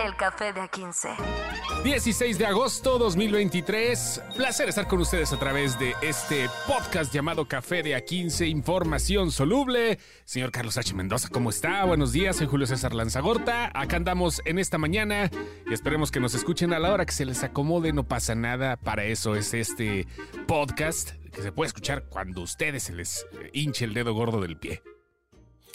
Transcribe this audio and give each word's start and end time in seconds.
El 0.00 0.16
Café 0.16 0.52
de 0.52 0.60
A15. 0.60 1.82
16 1.84 2.38
de 2.38 2.46
agosto 2.46 2.98
2023. 2.98 4.22
Placer 4.36 4.68
estar 4.68 4.88
con 4.88 5.00
ustedes 5.00 5.32
a 5.32 5.38
través 5.38 5.78
de 5.78 5.94
este 6.00 6.48
podcast 6.66 7.12
llamado 7.12 7.46
Café 7.46 7.82
de 7.82 7.96
A15, 7.96 8.48
Información 8.48 9.30
Soluble. 9.30 9.98
Señor 10.24 10.50
Carlos 10.50 10.78
H. 10.78 10.94
Mendoza, 10.94 11.28
¿cómo 11.28 11.50
está? 11.50 11.84
Buenos 11.84 12.12
días, 12.12 12.36
soy 12.36 12.46
Julio 12.46 12.66
César 12.66 12.94
Lanzagorta. 12.94 13.70
Acá 13.74 13.96
andamos 13.96 14.40
en 14.46 14.58
esta 14.58 14.78
mañana 14.78 15.30
y 15.68 15.74
esperemos 15.74 16.10
que 16.10 16.20
nos 16.20 16.34
escuchen 16.34 16.72
a 16.72 16.78
la 16.78 16.92
hora 16.92 17.04
que 17.04 17.12
se 17.12 17.26
les 17.26 17.42
acomode, 17.44 17.92
no 17.92 18.08
pasa 18.08 18.34
nada. 18.34 18.76
Para 18.76 19.04
eso 19.04 19.36
es 19.36 19.52
este 19.52 20.06
podcast 20.46 21.10
que 21.32 21.42
se 21.42 21.52
puede 21.52 21.68
escuchar 21.68 22.04
cuando 22.08 22.40
a 22.40 22.44
ustedes 22.44 22.84
se 22.84 22.94
les 22.94 23.26
hinche 23.52 23.84
el 23.84 23.94
dedo 23.94 24.14
gordo 24.14 24.40
del 24.40 24.58
pie. 24.58 24.82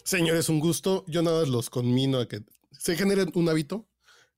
Señores, 0.04 0.50
un 0.50 0.60
gusto. 0.60 1.04
Yo 1.08 1.22
nada 1.22 1.42
más 1.42 1.50
los 1.50 1.70
conmino 1.70 2.20
a 2.20 2.28
que 2.28 2.42
se 2.72 2.96
generen 2.96 3.32
un 3.36 3.50
hábito 3.50 3.86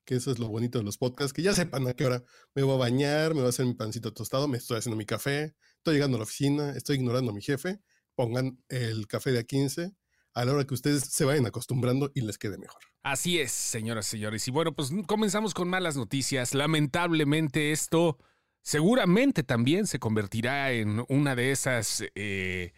que 0.10 0.16
eso 0.16 0.32
es 0.32 0.40
lo 0.40 0.48
bonito 0.48 0.80
de 0.80 0.84
los 0.84 0.98
podcasts, 0.98 1.34
que 1.34 1.44
ya 1.44 1.54
sepan 1.54 1.88
a 1.88 1.94
qué 1.94 2.04
hora 2.04 2.24
me 2.56 2.64
voy 2.64 2.74
a 2.74 2.78
bañar, 2.80 3.36
me 3.36 3.42
voy 3.42 3.46
a 3.46 3.50
hacer 3.50 3.68
mi 3.68 3.76
pancito 3.76 4.12
tostado, 4.12 4.48
me 4.48 4.58
estoy 4.58 4.80
haciendo 4.80 4.98
mi 4.98 5.06
café, 5.06 5.54
estoy 5.78 5.94
llegando 5.94 6.18
a 6.18 6.22
la 6.22 6.24
oficina, 6.24 6.72
estoy 6.72 6.96
ignorando 6.96 7.30
a 7.30 7.34
mi 7.36 7.44
jefe, 7.44 7.80
pongan 8.16 8.58
el 8.70 9.06
café 9.06 9.32
de 9.32 9.38
a 9.38 9.44
15 9.44 9.92
a 10.34 10.46
la 10.46 10.52
hora 10.52 10.66
que 10.66 10.74
ustedes 10.74 11.04
se 11.04 11.26
vayan 11.26 11.46
acostumbrando 11.46 12.12
y 12.16 12.22
les 12.22 12.40
quede 12.40 12.58
mejor. 12.58 12.82
Así 13.04 13.40
es, 13.40 13.52
señoras 13.52 14.08
y 14.08 14.12
señores. 14.18 14.48
Y 14.48 14.52
bueno, 14.52 14.74
pues 14.74 14.90
comenzamos 15.06 15.54
con 15.54 15.70
malas 15.70 15.96
noticias. 15.96 16.56
Lamentablemente 16.56 17.72
esto 17.72 18.18
seguramente 18.64 19.44
también 19.44 19.86
se 19.86 20.00
convertirá 20.00 20.72
en 20.72 21.06
una 21.08 21.36
de 21.36 21.52
esas... 21.52 22.04
Eh, 22.16 22.74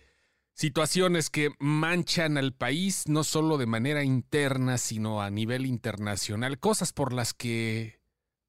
situaciones 0.53 1.29
que 1.29 1.51
manchan 1.59 2.37
al 2.37 2.53
país 2.53 3.03
no 3.07 3.23
solo 3.23 3.57
de 3.57 3.65
manera 3.65 4.03
interna, 4.03 4.77
sino 4.77 5.21
a 5.21 5.29
nivel 5.29 5.65
internacional, 5.65 6.59
cosas 6.59 6.93
por 6.93 7.13
las 7.13 7.33
que 7.33 7.99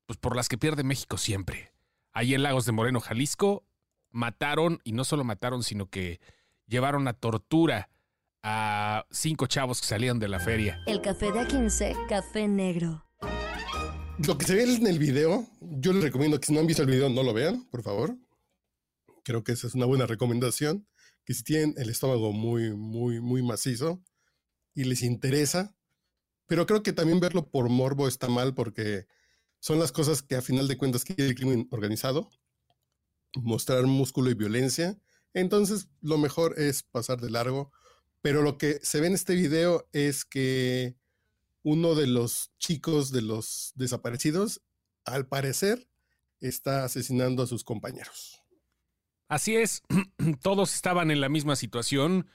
pues 0.06 0.19
por 0.19 0.36
las 0.36 0.48
que 0.48 0.58
pierde 0.58 0.84
México 0.84 1.17
siempre. 1.17 1.73
Ahí 2.12 2.34
en 2.34 2.42
Lagos 2.42 2.67
de 2.67 2.73
Moreno, 2.73 3.00
Jalisco, 3.00 3.64
mataron 4.11 4.80
y 4.84 4.92
no 4.92 5.05
solo 5.05 5.25
mataron, 5.25 5.62
sino 5.62 5.86
que 5.86 6.20
llevaron 6.67 7.08
a 7.08 7.14
tortura 7.14 7.89
a 8.42 9.06
cinco 9.11 9.47
chavos 9.47 9.80
que 9.80 9.86
salían 9.86 10.19
de 10.19 10.28
la 10.28 10.41
feria. 10.41 10.83
El 10.86 11.00
café 11.00 11.33
de 11.33 11.41
A15, 11.41 12.08
café 12.08 12.48
negro. 12.48 13.06
Lo 14.27 14.36
que 14.36 14.45
se 14.45 14.55
ve 14.55 14.64
en 14.64 14.86
el 14.86 14.98
video, 14.98 15.47
yo 15.61 15.92
les 15.92 16.03
recomiendo 16.03 16.39
que 16.39 16.47
si 16.47 16.53
no 16.53 16.61
han 16.61 16.67
visto 16.67 16.83
el 16.83 16.91
video 16.91 17.08
no 17.08 17.23
lo 17.23 17.33
vean, 17.33 17.64
por 17.70 17.83
favor. 17.83 18.17
Creo 19.25 19.42
que 19.45 19.53
esa 19.53 19.67
es 19.67 19.75
una 19.75 19.86
buena 19.86 20.06
recomendación 20.06 20.86
que 21.24 21.34
si 21.34 21.42
tienen 21.42 21.74
el 21.76 21.90
estómago 21.90 22.32
muy, 22.32 22.72
muy, 22.74 23.20
muy 23.20 23.42
macizo 23.42 24.02
y 24.74 24.84
les 24.84 25.02
interesa, 25.02 25.74
pero 26.46 26.66
creo 26.66 26.82
que 26.82 26.92
también 26.92 27.20
verlo 27.20 27.50
por 27.50 27.68
morbo 27.68 28.08
está 28.08 28.28
mal 28.28 28.54
porque 28.54 29.06
son 29.60 29.78
las 29.78 29.92
cosas 29.92 30.22
que 30.22 30.34
a 30.34 30.42
final 30.42 30.68
de 30.68 30.76
cuentas 30.76 31.04
quiere 31.04 31.26
el 31.26 31.34
crimen 31.34 31.68
organizado, 31.70 32.30
mostrar 33.34 33.86
músculo 33.86 34.30
y 34.30 34.34
violencia, 34.34 34.98
entonces 35.34 35.88
lo 36.00 36.18
mejor 36.18 36.58
es 36.58 36.82
pasar 36.82 37.20
de 37.20 37.30
largo, 37.30 37.72
pero 38.20 38.42
lo 38.42 38.58
que 38.58 38.80
se 38.82 39.00
ve 39.00 39.06
en 39.06 39.14
este 39.14 39.34
video 39.34 39.88
es 39.92 40.24
que 40.24 40.96
uno 41.62 41.94
de 41.94 42.06
los 42.06 42.52
chicos 42.58 43.12
de 43.12 43.22
los 43.22 43.72
desaparecidos, 43.76 44.62
al 45.04 45.26
parecer, 45.26 45.88
está 46.40 46.84
asesinando 46.84 47.42
a 47.42 47.46
sus 47.46 47.64
compañeros. 47.64 48.41
Así 49.33 49.56
es, 49.56 49.83
todos 50.42 50.75
estaban 50.75 51.11
en 51.11 51.22
la 51.22 51.30
misma 51.30 51.56
situación 51.56 52.27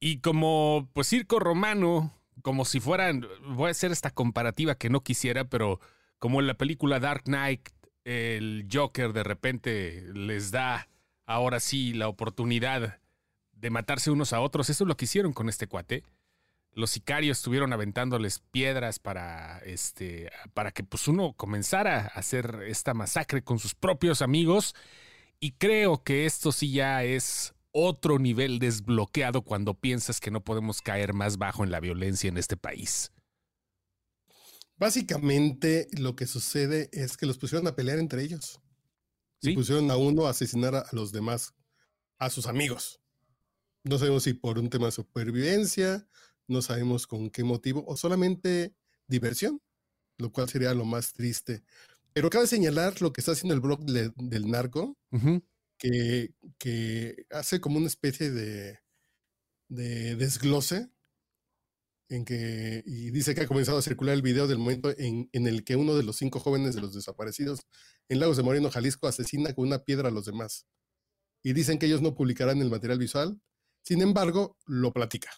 y 0.00 0.20
como 0.20 0.88
pues 0.94 1.06
circo 1.08 1.38
romano, 1.38 2.14
como 2.40 2.64
si 2.64 2.80
fueran, 2.80 3.26
voy 3.46 3.68
a 3.68 3.72
hacer 3.72 3.92
esta 3.92 4.10
comparativa 4.10 4.74
que 4.74 4.88
no 4.88 5.02
quisiera, 5.02 5.44
pero 5.44 5.80
como 6.18 6.40
en 6.40 6.46
la 6.46 6.54
película 6.54 6.98
Dark 6.98 7.24
Knight, 7.24 7.68
el 8.04 8.66
Joker 8.72 9.12
de 9.12 9.22
repente 9.22 10.02
les 10.14 10.50
da 10.50 10.88
ahora 11.26 11.60
sí 11.60 11.92
la 11.92 12.08
oportunidad 12.08 13.00
de 13.52 13.68
matarse 13.68 14.10
unos 14.10 14.32
a 14.32 14.40
otros, 14.40 14.70
eso 14.70 14.84
es 14.84 14.88
lo 14.88 14.96
que 14.96 15.04
hicieron 15.04 15.34
con 15.34 15.50
este 15.50 15.66
cuate. 15.66 16.04
Los 16.72 16.88
sicarios 16.88 17.36
estuvieron 17.36 17.74
aventándoles 17.74 18.38
piedras 18.50 18.98
para 18.98 19.58
este 19.58 20.32
para 20.54 20.70
que 20.70 20.84
pues 20.84 21.06
uno 21.06 21.34
comenzara 21.34 22.00
a 22.00 22.18
hacer 22.18 22.62
esta 22.66 22.94
masacre 22.94 23.42
con 23.42 23.58
sus 23.58 23.74
propios 23.74 24.22
amigos 24.22 24.74
y 25.40 25.52
creo 25.52 26.04
que 26.04 26.26
esto 26.26 26.52
sí 26.52 26.72
ya 26.72 27.02
es 27.02 27.54
otro 27.72 28.18
nivel 28.18 28.58
desbloqueado 28.58 29.42
cuando 29.42 29.74
piensas 29.74 30.20
que 30.20 30.30
no 30.30 30.44
podemos 30.44 30.82
caer 30.82 31.14
más 31.14 31.38
bajo 31.38 31.64
en 31.64 31.70
la 31.70 31.80
violencia 31.80 32.28
en 32.28 32.36
este 32.36 32.56
país. 32.56 33.10
Básicamente 34.76 35.88
lo 35.98 36.16
que 36.16 36.26
sucede 36.26 36.88
es 36.92 37.16
que 37.16 37.26
los 37.26 37.38
pusieron 37.38 37.66
a 37.66 37.74
pelear 37.74 37.98
entre 37.98 38.22
ellos. 38.22 38.60
¿Sí? 39.42 39.52
Y 39.52 39.54
pusieron 39.54 39.90
a 39.90 39.96
uno 39.96 40.26
a 40.26 40.30
asesinar 40.30 40.74
a 40.74 40.86
los 40.92 41.12
demás, 41.12 41.54
a 42.18 42.28
sus 42.28 42.46
amigos. 42.46 43.00
No 43.84 43.98
sabemos 43.98 44.24
si 44.24 44.34
por 44.34 44.58
un 44.58 44.68
tema 44.68 44.86
de 44.86 44.92
supervivencia, 44.92 46.06
no 46.46 46.60
sabemos 46.60 47.06
con 47.06 47.30
qué 47.30 47.44
motivo, 47.44 47.84
o 47.86 47.96
solamente 47.96 48.74
diversión, 49.06 49.62
lo 50.18 50.30
cual 50.32 50.48
sería 50.48 50.74
lo 50.74 50.84
más 50.84 51.12
triste. 51.12 51.62
Pero 52.12 52.30
cabe 52.30 52.46
señalar 52.46 53.00
lo 53.00 53.12
que 53.12 53.20
está 53.20 53.32
haciendo 53.32 53.54
el 53.54 53.60
blog 53.60 53.84
del 53.84 54.50
narco, 54.50 54.96
que, 55.78 56.34
que, 56.58 57.26
hace 57.30 57.60
como 57.60 57.78
una 57.78 57.86
especie 57.86 58.30
de, 58.30 58.78
de, 59.68 60.16
desglose 60.16 60.90
en 62.08 62.24
que, 62.24 62.82
y 62.84 63.10
dice 63.10 63.34
que 63.34 63.42
ha 63.42 63.46
comenzado 63.46 63.78
a 63.78 63.82
circular 63.82 64.14
el 64.14 64.22
video 64.22 64.48
del 64.48 64.58
momento 64.58 64.92
en, 64.98 65.30
en, 65.32 65.46
el 65.46 65.64
que 65.64 65.76
uno 65.76 65.94
de 65.94 66.02
los 66.02 66.16
cinco 66.16 66.40
jóvenes 66.40 66.74
de 66.74 66.80
los 66.80 66.92
desaparecidos 66.92 67.60
en 68.08 68.18
Lagos 68.18 68.36
de 68.36 68.42
Moreno, 68.42 68.70
Jalisco, 68.70 69.06
asesina 69.06 69.54
con 69.54 69.68
una 69.68 69.84
piedra 69.84 70.08
a 70.08 70.12
los 70.12 70.26
demás. 70.26 70.66
Y 71.42 71.52
dicen 71.52 71.78
que 71.78 71.86
ellos 71.86 72.02
no 72.02 72.14
publicarán 72.14 72.60
el 72.60 72.70
material 72.70 72.98
visual, 72.98 73.40
sin 73.82 74.02
embargo, 74.02 74.58
lo 74.66 74.92
platica. 74.92 75.30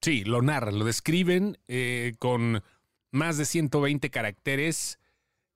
Sí, 0.00 0.22
lo 0.24 0.42
narran, 0.42 0.78
lo 0.78 0.84
describen 0.84 1.58
eh, 1.66 2.14
con 2.18 2.62
más 3.10 3.38
de 3.38 3.46
120 3.46 4.10
caracteres 4.10 4.98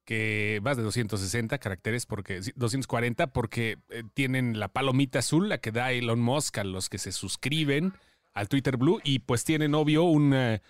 que 0.09 0.59
más 0.63 0.79
de 0.79 0.83
260 0.85 1.59
caracteres, 1.59 2.07
porque 2.07 2.41
240, 2.57 3.27
porque 3.27 3.77
eh, 3.91 4.05
tienen 4.15 4.59
la 4.59 4.69
palomita 4.69 5.19
azul, 5.19 5.51
la 5.51 5.59
que 5.59 5.71
da 5.71 5.93
Elon 5.93 6.19
Musk 6.19 6.57
a 6.57 6.65
los 6.65 6.89
que 6.89 6.97
se 6.97 7.13
suscriben 7.13 7.93
al 8.33 8.49
Twitter 8.49 8.79
Blue, 8.79 9.03
y 9.05 9.19
pues 9.19 9.45
tienen, 9.45 9.75
obvio, 9.75 10.05
una 10.05 10.63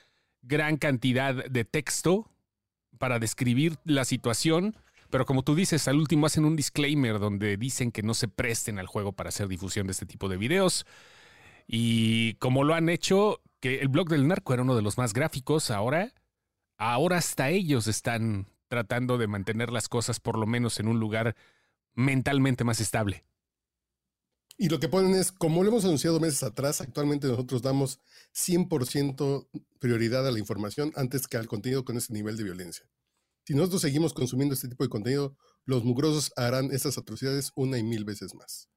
gran 0.43 0.77
cantidad 0.77 1.37
de 1.49 1.65
texto 1.65 2.29
para 2.99 3.21
describir 3.21 3.77
la 3.85 4.05
situación. 4.05 4.75
Pero 5.09 5.25
como 5.25 5.45
tú 5.45 5.55
dices, 5.55 5.87
al 5.87 5.99
último 5.99 6.27
hacen 6.27 6.45
un 6.45 6.57
disclaimer 6.57 7.21
donde 7.21 7.57
dicen 7.57 7.93
que 7.93 8.03
no 8.03 8.15
se 8.15 8.27
presten 8.27 8.81
al 8.81 8.89
juego 8.89 9.13
para 9.13 9.29
hacer 9.29 9.47
difusión 9.47 9.87
de 9.87 9.93
este 9.93 10.05
tipo 10.05 10.29
de 10.29 10.37
videos. 10.37 10.85
Y 11.69 12.35
como 12.41 12.65
lo 12.65 12.75
han 12.75 12.89
hecho, 12.89 13.41
que 13.61 13.79
el 13.79 13.87
blog 13.87 14.09
del 14.09 14.27
narco 14.27 14.53
era 14.53 14.65
uno 14.65 14.75
de 14.75 14.83
los 14.83 14.99
más 14.99 15.13
gráficos, 15.13 15.71
ahora, 15.71 16.13
ahora 16.77 17.19
hasta 17.19 17.51
ellos 17.51 17.87
están 17.87 18.49
tratando 18.69 19.19
de 19.19 19.27
mantener 19.27 19.71
las 19.71 19.89
cosas 19.89 20.21
por 20.21 20.39
lo 20.39 20.47
menos 20.47 20.79
en 20.81 20.89
un 20.89 21.01
lugar 21.01 21.37
mentalmente 21.95 22.65
más 22.65 22.81
estable. 22.81 23.25
Y 24.61 24.69
lo 24.69 24.81
que 24.81 24.89
ponen 24.89 25.15
es, 25.15 25.31
como 25.31 25.63
lo 25.63 25.71
hemos 25.71 25.85
anunciado 25.85 26.19
meses 26.19 26.43
atrás, 26.43 26.81
actualmente 26.81 27.29
nosotros 27.29 27.63
damos 27.63 28.01
100% 28.35 29.49
prioridad 29.79 30.27
a 30.27 30.33
la 30.33 30.41
información 30.41 30.93
antes 30.97 31.29
que 31.29 31.37
al 31.37 31.47
contenido 31.47 31.85
con 31.85 31.97
ese 31.97 32.13
nivel 32.13 32.37
de 32.37 32.43
violencia. 32.43 32.91
Si 33.45 33.55
nosotros 33.55 33.83
seguimos 33.83 34.13
consumiendo 34.13 34.55
este 34.55 34.69
tipo 34.69 34.83
de 34.83 34.91
contenido, 34.91 35.37
los 35.65 35.85
mugrosos 35.85 36.33
harán 36.37 36.73
esas 36.73 36.99
atrocidades 36.99 37.53
una 37.55 37.79
y 37.79 37.85
mil 37.85 38.05
veces 38.05 38.35
más. 38.35 38.69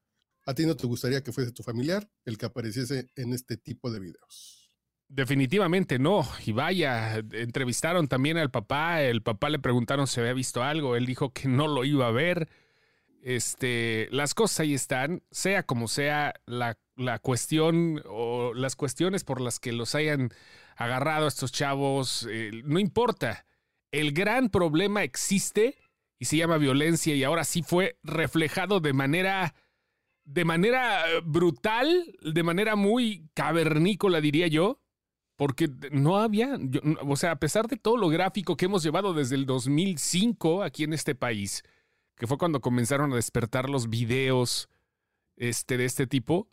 ¿A 0.46 0.54
ti 0.54 0.66
no 0.66 0.76
te 0.76 0.86
gustaría 0.86 1.22
que 1.22 1.32
fuese 1.32 1.52
tu 1.52 1.62
familiar 1.62 2.10
el 2.24 2.38
que 2.38 2.46
apareciese 2.46 3.10
en 3.16 3.32
este 3.32 3.56
tipo 3.56 3.90
de 3.90 4.00
videos? 4.00 4.61
Definitivamente 5.14 5.98
no. 5.98 6.26
Y 6.46 6.52
vaya, 6.52 7.18
entrevistaron 7.32 8.08
también 8.08 8.38
al 8.38 8.50
papá. 8.50 9.02
El 9.02 9.22
papá 9.22 9.50
le 9.50 9.58
preguntaron 9.58 10.06
si 10.06 10.20
había 10.20 10.32
visto 10.32 10.62
algo. 10.62 10.96
Él 10.96 11.04
dijo 11.04 11.34
que 11.34 11.48
no 11.48 11.68
lo 11.68 11.84
iba 11.84 12.06
a 12.06 12.12
ver. 12.12 12.48
Este, 13.22 14.08
las 14.10 14.32
cosas 14.32 14.60
ahí 14.60 14.72
están. 14.72 15.22
Sea 15.30 15.64
como 15.64 15.86
sea, 15.86 16.32
la, 16.46 16.78
la 16.96 17.18
cuestión 17.18 18.02
o 18.06 18.54
las 18.54 18.74
cuestiones 18.74 19.22
por 19.22 19.42
las 19.42 19.60
que 19.60 19.72
los 19.72 19.94
hayan 19.94 20.30
agarrado 20.76 21.26
a 21.26 21.28
estos 21.28 21.52
chavos, 21.52 22.26
eh, 22.30 22.62
no 22.64 22.78
importa. 22.78 23.44
El 23.90 24.12
gran 24.12 24.48
problema 24.48 25.02
existe 25.02 25.76
y 26.18 26.24
se 26.24 26.38
llama 26.38 26.56
violencia 26.56 27.14
y 27.14 27.22
ahora 27.22 27.44
sí 27.44 27.62
fue 27.62 27.98
reflejado 28.02 28.80
de 28.80 28.94
manera 28.94 29.54
de 30.24 30.44
manera 30.46 31.04
brutal, 31.22 32.16
de 32.22 32.42
manera 32.42 32.76
muy 32.76 33.28
cavernícola 33.34 34.20
diría 34.22 34.46
yo, 34.46 34.81
porque 35.42 35.68
no 35.90 36.18
había, 36.18 36.56
o 37.04 37.16
sea, 37.16 37.32
a 37.32 37.40
pesar 37.40 37.66
de 37.66 37.76
todo 37.76 37.96
lo 37.96 38.08
gráfico 38.08 38.56
que 38.56 38.66
hemos 38.66 38.84
llevado 38.84 39.12
desde 39.12 39.34
el 39.34 39.44
2005 39.44 40.62
aquí 40.62 40.84
en 40.84 40.92
este 40.92 41.16
país, 41.16 41.64
que 42.14 42.28
fue 42.28 42.38
cuando 42.38 42.60
comenzaron 42.60 43.12
a 43.12 43.16
despertar 43.16 43.68
los 43.68 43.90
videos 43.90 44.68
este, 45.36 45.78
de 45.78 45.84
este 45.84 46.06
tipo, 46.06 46.48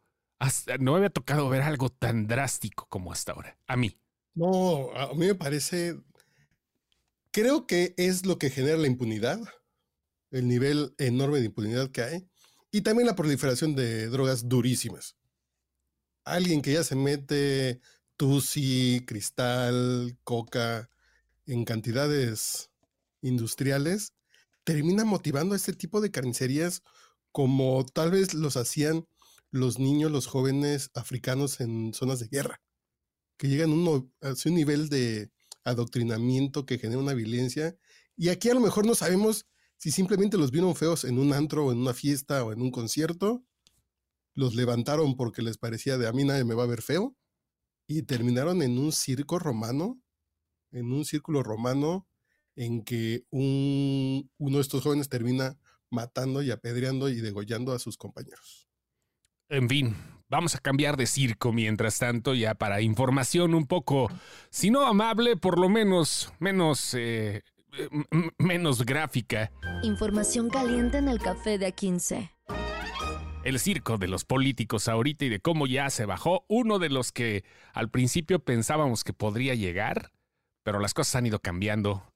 no 0.79 0.93
me 0.93 0.97
había 0.97 1.11
tocado 1.11 1.47
ver 1.49 1.61
algo 1.61 1.89
tan 1.89 2.25
drástico 2.25 2.87
como 2.89 3.11
hasta 3.11 3.33
ahora. 3.33 3.59
A 3.67 3.77
mí. 3.77 3.95
No, 4.33 4.89
a 4.95 5.13
mí 5.13 5.27
me 5.27 5.35
parece. 5.35 5.95
Creo 7.29 7.67
que 7.67 7.93
es 7.95 8.25
lo 8.25 8.39
que 8.39 8.49
genera 8.49 8.77
la 8.77 8.87
impunidad, 8.87 9.39
el 10.31 10.47
nivel 10.47 10.95
enorme 10.97 11.37
de 11.37 11.45
impunidad 11.45 11.91
que 11.91 12.01
hay, 12.01 12.27
y 12.71 12.81
también 12.81 13.05
la 13.05 13.15
proliferación 13.15 13.75
de 13.75 14.07
drogas 14.07 14.49
durísimas. 14.49 15.15
Alguien 16.23 16.63
que 16.63 16.73
ya 16.73 16.83
se 16.83 16.95
mete 16.95 17.81
tusi, 18.19 19.01
cristal, 19.07 20.19
coca, 20.25 20.89
en 21.45 21.63
cantidades 21.63 22.69
industriales, 23.21 24.13
termina 24.65 25.05
motivando 25.05 25.53
a 25.53 25.57
este 25.57 25.71
tipo 25.71 26.01
de 26.01 26.11
carnicerías 26.11 26.83
como 27.31 27.85
tal 27.85 28.11
vez 28.11 28.33
los 28.33 28.57
hacían 28.57 29.07
los 29.51 29.79
niños, 29.79 30.11
los 30.11 30.27
jóvenes 30.27 30.91
africanos 30.95 31.61
en 31.61 31.93
zonas 31.93 32.19
de 32.19 32.27
guerra, 32.27 32.61
que 33.37 33.47
llegan 33.47 33.71
uno, 33.71 34.11
a 34.21 34.33
un 34.45 34.53
nivel 34.53 34.89
de 34.89 35.31
adoctrinamiento 35.63 36.65
que 36.65 36.77
genera 36.77 36.99
una 36.99 37.13
violencia. 37.13 37.77
Y 38.17 38.27
aquí 38.27 38.49
a 38.49 38.53
lo 38.53 38.59
mejor 38.59 38.85
no 38.85 38.95
sabemos 38.95 39.45
si 39.77 39.91
simplemente 39.91 40.37
los 40.37 40.51
vieron 40.51 40.75
feos 40.75 41.05
en 41.05 41.19
un 41.19 41.31
antro 41.31 41.67
o 41.67 41.71
en 41.71 41.77
una 41.77 41.93
fiesta 41.93 42.43
o 42.43 42.51
en 42.51 42.61
un 42.61 42.69
concierto, 42.69 43.45
los 44.33 44.55
levantaron 44.55 45.15
porque 45.15 45.41
les 45.41 45.57
parecía 45.57 45.97
de 45.97 46.05
a 46.05 46.11
mí 46.11 46.25
nadie 46.25 46.43
me 46.43 46.53
va 46.53 46.63
a 46.63 46.67
ver 46.67 46.81
feo, 46.81 47.15
y 47.89 48.03
terminaron 48.03 48.61
en 48.61 48.77
un 48.77 48.91
circo 48.91 49.39
romano, 49.39 49.99
en 50.71 50.93
un 50.93 51.05
círculo 51.05 51.41
romano 51.41 52.07
en 52.55 52.83
que 52.83 53.23
un, 53.31 54.29
uno 54.37 54.57
de 54.57 54.61
estos 54.61 54.83
jóvenes 54.83 55.09
termina 55.09 55.57
matando 55.89 56.43
y 56.43 56.51
apedreando 56.51 57.09
y 57.09 57.15
degollando 57.15 57.73
a 57.73 57.79
sus 57.79 57.97
compañeros. 57.97 58.69
En 59.49 59.67
fin, 59.67 59.95
vamos 60.29 60.53
a 60.53 60.59
cambiar 60.59 60.97
de 60.97 61.07
circo 61.07 61.51
mientras 61.51 61.97
tanto, 61.97 62.35
ya 62.35 62.53
para 62.53 62.81
información 62.81 63.55
un 63.55 63.65
poco, 63.65 64.07
si 64.51 64.69
no 64.69 64.85
amable, 64.85 65.35
por 65.35 65.57
lo 65.57 65.67
menos 65.67 66.31
menos, 66.37 66.93
eh, 66.93 67.41
menos 68.37 68.85
gráfica. 68.85 69.51
Información 69.81 70.49
caliente 70.49 70.99
en 70.99 71.07
el 71.07 71.17
café 71.17 71.57
de 71.57 71.73
A15. 71.73 72.29
El 73.43 73.57
circo 73.59 73.97
de 73.97 74.07
los 74.07 74.25
políticos 74.25 74.87
ahorita 74.87 75.25
y 75.25 75.29
de 75.29 75.39
cómo 75.39 75.65
ya 75.65 75.89
se 75.89 76.05
bajó 76.05 76.45
uno 76.49 76.77
de 76.77 76.89
los 76.89 77.11
que 77.11 77.45
al 77.73 77.89
principio 77.89 78.39
pensábamos 78.43 79.03
que 79.03 79.13
podría 79.13 79.55
llegar, 79.55 80.11
pero 80.63 80.79
las 80.79 80.93
cosas 80.93 81.15
han 81.15 81.25
ido 81.25 81.39
cambiando 81.39 82.13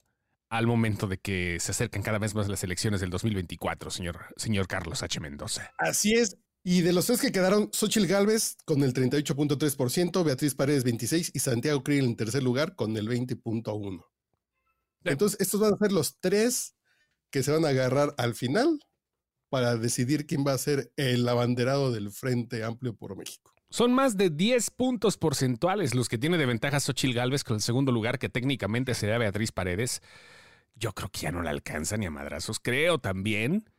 al 0.49 0.67
momento 0.67 1.07
de 1.07 1.17
que 1.17 1.59
se 1.59 1.71
acercan 1.71 2.03
cada 2.03 2.19
vez 2.19 2.35
más 2.35 2.49
las 2.49 2.63
elecciones 2.63 2.99
del 2.99 3.09
2024, 3.09 3.89
señor, 3.89 4.33
señor 4.35 4.67
Carlos 4.67 5.01
H. 5.01 5.19
Mendoza. 5.21 5.71
Así 5.77 6.13
es, 6.13 6.37
y 6.65 6.81
de 6.81 6.93
los 6.93 7.05
tres 7.05 7.19
que 7.19 7.31
quedaron, 7.31 7.69
Xochil 7.73 8.05
Gálvez 8.05 8.57
con 8.65 8.83
el 8.83 8.93
38.3%, 8.93 10.23
Beatriz 10.23 10.55
Paredes 10.55 10.85
26% 10.85 11.31
y 11.33 11.39
Santiago 11.39 11.83
Krill 11.83 12.05
en 12.05 12.15
tercer 12.15 12.43
lugar 12.43 12.75
con 12.75 12.95
el 12.95 13.07
20.1%. 13.07 14.05
Entonces, 15.05 15.39
estos 15.41 15.59
van 15.59 15.73
a 15.73 15.77
ser 15.77 15.91
los 15.91 16.19
tres 16.19 16.75
que 17.31 17.43
se 17.43 17.51
van 17.51 17.65
a 17.65 17.69
agarrar 17.69 18.13
al 18.17 18.35
final 18.35 18.79
para 19.53 19.75
decidir 19.77 20.25
quién 20.25 20.43
va 20.43 20.53
a 20.53 20.57
ser 20.57 20.91
el 20.97 21.29
abanderado 21.29 21.91
del 21.91 22.09
Frente 22.09 22.63
Amplio 22.63 22.95
por 22.95 23.15
México. 23.15 23.53
Son 23.69 23.93
más 23.93 24.17
de 24.17 24.31
10 24.31 24.71
puntos 24.71 25.15
porcentuales 25.15 25.93
los 25.93 26.09
que 26.09 26.17
tiene 26.17 26.39
de 26.39 26.47
ventaja 26.47 26.79
Xochil 26.79 27.13
Gálvez 27.13 27.43
con 27.43 27.57
el 27.57 27.61
segundo 27.61 27.91
lugar, 27.91 28.17
que 28.17 28.29
técnicamente 28.29 28.95
sería 28.95 29.19
Beatriz 29.19 29.51
Paredes. 29.51 30.01
Yo 30.73 30.91
creo 30.93 31.09
que 31.09 31.19
ya 31.19 31.31
no 31.31 31.43
la 31.43 31.51
alcanza 31.51 31.97
ni 31.97 32.07
a 32.07 32.09
madrazos. 32.09 32.59
Creo 32.59 32.97
también 32.97 33.69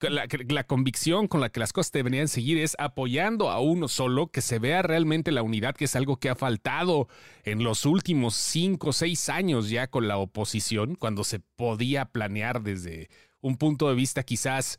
la, 0.00 0.64
convicción 0.64 1.28
con 1.28 1.42
la 1.42 1.50
que 1.50 1.60
las 1.60 1.74
cosas 1.74 1.92
deberían 1.92 2.28
seguir 2.28 2.56
es 2.56 2.74
apoyando 2.78 3.50
a 3.50 3.60
uno 3.60 3.88
solo, 3.88 4.28
que 4.28 4.40
se 4.40 4.58
vea 4.58 4.80
realmente 4.80 5.30
la 5.30 5.42
unidad, 5.42 5.74
que 5.74 5.84
es 5.84 5.94
algo 5.94 6.16
que 6.16 6.30
ha 6.30 6.36
faltado 6.36 7.06
en 7.44 7.62
los 7.62 7.84
últimos 7.84 8.34
cinco 8.34 8.88
o 8.88 8.92
seis 8.94 9.28
años 9.28 9.68
ya 9.68 9.88
con 9.88 10.08
la 10.08 10.16
oposición, 10.16 10.94
cuando 10.94 11.22
se 11.22 11.40
podía 11.40 12.06
planear 12.06 12.62
desde 12.62 13.10
un 13.42 13.58
punto 13.58 13.90
de 13.90 13.94
vista 13.94 14.22
quizás 14.22 14.78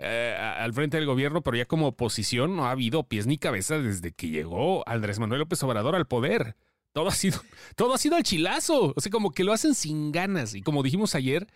eh, 0.00 0.36
al 0.38 0.72
frente 0.72 0.96
del 0.96 1.06
gobierno, 1.06 1.42
pero 1.42 1.56
ya 1.56 1.66
como 1.66 1.88
oposición 1.88 2.54
no 2.54 2.66
ha 2.66 2.70
habido 2.70 3.08
pies 3.08 3.26
ni 3.26 3.36
cabeza 3.36 3.78
desde 3.78 4.12
que 4.12 4.28
llegó 4.28 4.88
Andrés 4.88 5.18
Manuel 5.18 5.40
López 5.40 5.60
Obrador 5.64 5.96
al 5.96 6.06
poder. 6.06 6.56
Todo 6.92 7.08
ha 7.08 7.14
sido, 7.14 7.40
todo 7.76 7.94
ha 7.94 7.98
sido 7.98 8.16
al 8.16 8.22
chilazo. 8.22 8.94
O 8.96 9.00
sea, 9.00 9.10
como 9.10 9.32
que 9.32 9.42
lo 9.42 9.52
hacen 9.52 9.74
sin 9.74 10.12
ganas. 10.12 10.54
Y 10.54 10.62
como 10.62 10.84
dijimos 10.84 11.16
ayer, 11.16 11.48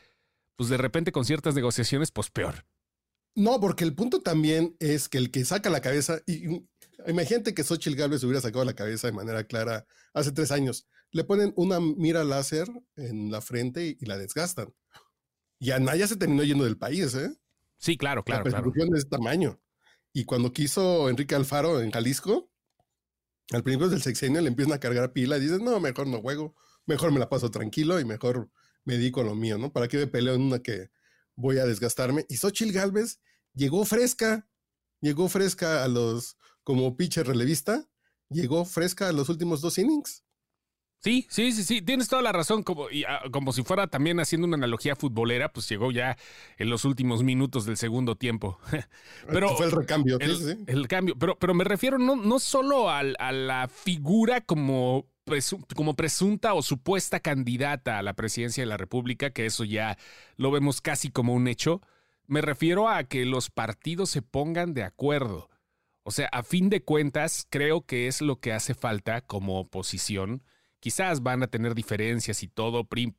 pues 0.56 0.68
de 0.68 0.76
repente 0.76 1.12
con 1.12 1.24
ciertas 1.24 1.54
negociaciones, 1.54 2.10
pues 2.10 2.30
peor. 2.30 2.66
No, 3.34 3.60
porque 3.60 3.84
el 3.84 3.94
punto 3.94 4.20
también 4.20 4.76
es 4.78 5.08
que 5.08 5.18
el 5.18 5.30
que 5.30 5.44
saca 5.44 5.70
la 5.70 5.80
cabeza, 5.80 6.20
y, 6.26 6.66
imagínate 7.06 7.54
que 7.54 7.64
Xochitl 7.64 7.96
Gálvez 7.96 8.24
hubiera 8.24 8.40
sacado 8.40 8.64
la 8.64 8.74
cabeza 8.74 9.06
de 9.06 9.14
manera 9.14 9.44
clara 9.44 9.86
hace 10.12 10.32
tres 10.32 10.50
años. 10.50 10.86
Le 11.12 11.24
ponen 11.24 11.52
una 11.56 11.80
mira 11.80 12.24
láser 12.24 12.68
en 12.96 13.30
la 13.30 13.40
frente 13.40 13.96
y, 13.98 14.04
la 14.04 14.18
desgastan. 14.18 14.74
Y 15.58 15.70
Anaya 15.70 16.06
se 16.08 16.16
terminó 16.16 16.42
yendo 16.42 16.64
del 16.64 16.76
país, 16.76 17.14
¿eh? 17.14 17.32
Sí, 17.82 17.96
claro, 17.96 18.22
claro. 18.24 18.44
La 18.44 18.50
persecución 18.50 18.90
de 18.90 18.98
ese 18.98 19.08
tamaño. 19.08 19.60
Y 20.12 20.24
cuando 20.24 20.52
quiso 20.52 21.10
Enrique 21.10 21.34
Alfaro 21.34 21.80
en 21.80 21.90
Jalisco, 21.90 22.50
al 23.52 23.62
principio 23.62 23.88
del 23.88 24.00
sexenio 24.00 24.40
le 24.40 24.48
empiezan 24.48 24.74
a 24.74 24.80
cargar 24.80 25.12
pila 25.12 25.36
y 25.36 25.40
dices, 25.40 25.60
no, 25.60 25.80
mejor 25.80 26.06
no 26.06 26.20
juego, 26.20 26.54
mejor 26.86 27.12
me 27.12 27.18
la 27.18 27.28
paso 27.28 27.50
tranquilo 27.50 27.98
y 27.98 28.04
mejor 28.04 28.50
me 28.84 28.94
dedico 28.94 29.20
a 29.20 29.24
lo 29.24 29.34
mío, 29.34 29.58
¿no? 29.58 29.72
¿Para 29.72 29.88
qué 29.88 29.98
me 29.98 30.06
peleo 30.06 30.34
en 30.34 30.42
una 30.42 30.60
que 30.60 30.90
voy 31.36 31.58
a 31.58 31.66
desgastarme. 31.66 32.24
Y 32.28 32.36
Xochitl 32.36 32.72
Galvez 32.72 33.20
llegó 33.54 33.84
fresca, 33.84 34.48
llegó 35.00 35.28
fresca 35.28 35.84
a 35.84 35.88
los, 35.88 36.36
como 36.62 36.96
pitcher 36.96 37.26
relevista, 37.26 37.88
llegó 38.28 38.64
fresca 38.64 39.08
a 39.08 39.12
los 39.12 39.28
últimos 39.28 39.60
dos 39.60 39.78
innings. 39.78 40.24
Sí, 41.02 41.26
sí, 41.28 41.50
sí, 41.50 41.64
sí, 41.64 41.82
tienes 41.82 42.08
toda 42.08 42.22
la 42.22 42.30
razón, 42.30 42.62
como, 42.62 42.86
ah, 43.08 43.22
como 43.32 43.52
si 43.52 43.64
fuera 43.64 43.88
también 43.88 44.20
haciendo 44.20 44.46
una 44.46 44.56
analogía 44.56 44.94
futbolera, 44.94 45.52
pues 45.52 45.68
llegó 45.68 45.90
ya 45.90 46.16
en 46.58 46.70
los 46.70 46.84
últimos 46.84 47.24
minutos 47.24 47.64
del 47.64 47.76
segundo 47.76 48.14
tiempo. 48.14 48.58
pero 49.28 49.56
fue 49.56 49.66
el 49.66 49.72
recambio. 49.72 50.18
El, 50.20 50.64
el 50.66 50.88
cambio, 50.88 51.16
pero, 51.18 51.36
pero 51.36 51.54
me 51.54 51.64
refiero 51.64 51.98
no, 51.98 52.14
no 52.14 52.38
solo 52.38 52.88
a 52.88 53.02
la 53.02 53.68
figura 53.68 54.40
como 54.40 55.06
como 55.76 55.94
presunta 55.94 56.54
o 56.54 56.62
supuesta 56.62 57.20
candidata 57.20 57.98
a 57.98 58.02
la 58.02 58.14
presidencia 58.14 58.62
de 58.62 58.66
la 58.66 58.76
República, 58.76 59.30
que 59.30 59.46
eso 59.46 59.64
ya 59.64 59.96
lo 60.36 60.50
vemos 60.50 60.80
casi 60.80 61.10
como 61.10 61.34
un 61.34 61.46
hecho, 61.46 61.80
me 62.26 62.40
refiero 62.40 62.88
a 62.88 63.04
que 63.04 63.24
los 63.24 63.50
partidos 63.50 64.10
se 64.10 64.22
pongan 64.22 64.74
de 64.74 64.82
acuerdo. 64.82 65.48
O 66.02 66.10
sea, 66.10 66.28
a 66.32 66.42
fin 66.42 66.68
de 66.70 66.82
cuentas, 66.82 67.46
creo 67.48 67.86
que 67.86 68.08
es 68.08 68.20
lo 68.20 68.40
que 68.40 68.52
hace 68.52 68.74
falta 68.74 69.20
como 69.20 69.60
oposición. 69.60 70.42
Quizás 70.82 71.22
van 71.22 71.44
a 71.44 71.46
tener 71.46 71.76
diferencias 71.76 72.42
y 72.42 72.48
todo, 72.48 72.82
PRI, 72.82 73.14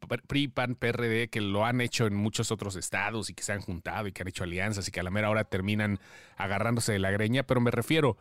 PAN, 0.49 0.75
PRD, 0.75 1.29
que 1.29 1.39
lo 1.39 1.65
han 1.65 1.79
hecho 1.79 2.05
en 2.05 2.13
muchos 2.13 2.51
otros 2.51 2.75
estados 2.75 3.29
y 3.29 3.33
que 3.33 3.41
se 3.41 3.53
han 3.53 3.61
juntado 3.61 4.05
y 4.05 4.11
que 4.11 4.21
han 4.21 4.27
hecho 4.27 4.43
alianzas 4.43 4.85
y 4.85 4.91
que 4.91 4.99
a 4.99 5.03
la 5.03 5.11
mera 5.11 5.29
hora 5.29 5.45
terminan 5.45 5.97
agarrándose 6.35 6.91
de 6.91 6.99
la 6.99 7.09
greña, 7.09 7.43
pero 7.43 7.61
me 7.61 7.71
refiero, 7.71 8.17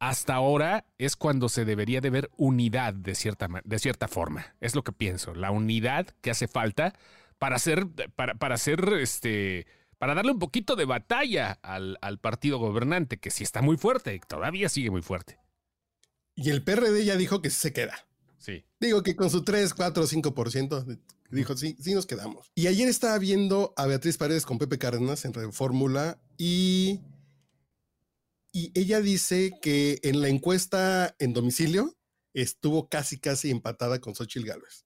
hasta 0.00 0.34
ahora 0.34 0.84
es 0.98 1.14
cuando 1.14 1.48
se 1.48 1.64
debería 1.64 2.00
de 2.00 2.10
ver 2.10 2.30
unidad 2.36 2.92
de 2.92 3.14
cierta, 3.14 3.46
de 3.62 3.78
cierta 3.78 4.08
forma. 4.08 4.56
Es 4.60 4.74
lo 4.74 4.82
que 4.82 4.90
pienso. 4.90 5.32
La 5.32 5.52
unidad 5.52 6.08
que 6.20 6.32
hace 6.32 6.48
falta 6.48 6.92
para 7.38 7.54
hacer, 7.54 7.86
para, 8.16 8.34
para 8.34 8.56
hacer 8.56 8.80
este. 8.94 9.68
Para 9.96 10.16
darle 10.16 10.32
un 10.32 10.40
poquito 10.40 10.74
de 10.74 10.86
batalla 10.86 11.60
al, 11.62 11.98
al 12.02 12.18
partido 12.18 12.58
gobernante, 12.58 13.20
que 13.20 13.30
sí 13.30 13.44
está 13.44 13.62
muy 13.62 13.76
fuerte, 13.76 14.20
todavía 14.26 14.68
sigue 14.68 14.90
muy 14.90 15.02
fuerte. 15.02 15.38
Y 16.34 16.50
el 16.50 16.64
PRD 16.64 17.04
ya 17.04 17.14
dijo 17.14 17.42
que 17.42 17.50
se 17.50 17.72
queda. 17.72 17.94
Sí. 18.42 18.64
Digo 18.80 19.02
que 19.02 19.14
con 19.14 19.30
su 19.30 19.44
3, 19.44 19.72
4, 19.72 20.06
5%, 20.06 20.98
dijo, 21.30 21.56
sí, 21.56 21.76
sí 21.80 21.94
nos 21.94 22.06
quedamos. 22.06 22.50
Y 22.54 22.66
ayer 22.66 22.88
estaba 22.88 23.16
viendo 23.18 23.72
a 23.76 23.86
Beatriz 23.86 24.18
Paredes 24.18 24.44
con 24.44 24.58
Pepe 24.58 24.78
Cárdenas 24.78 25.24
en 25.24 25.32
Reformula 25.32 26.20
y 26.36 27.00
y 28.52 28.70
ella 28.78 29.00
dice 29.00 29.58
que 29.62 29.98
en 30.02 30.20
la 30.20 30.28
encuesta 30.28 31.16
en 31.18 31.32
domicilio 31.32 31.96
estuvo 32.34 32.88
casi, 32.88 33.18
casi 33.18 33.50
empatada 33.50 33.98
con 33.98 34.14
Xochitl 34.14 34.46
Gálvez. 34.46 34.84